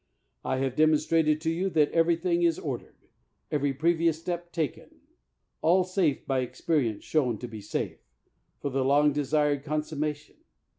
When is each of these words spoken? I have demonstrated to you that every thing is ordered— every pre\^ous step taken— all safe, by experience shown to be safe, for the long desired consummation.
I 0.43 0.57
have 0.57 0.75
demonstrated 0.75 1.39
to 1.41 1.51
you 1.51 1.69
that 1.69 1.91
every 1.91 2.15
thing 2.15 2.41
is 2.41 2.57
ordered— 2.57 2.95
every 3.51 3.71
pre\^ous 3.71 4.15
step 4.15 4.51
taken— 4.51 4.89
all 5.61 5.83
safe, 5.83 6.25
by 6.25 6.39
experience 6.39 7.03
shown 7.03 7.37
to 7.37 7.47
be 7.47 7.61
safe, 7.61 7.99
for 8.59 8.71
the 8.71 8.83
long 8.83 9.13
desired 9.13 9.63
consummation. 9.63 10.37